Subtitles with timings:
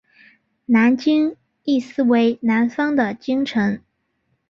[0.65, 3.79] 南京意思为南方的京城。